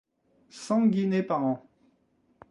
[0.49, 1.69] Cent guinées par an.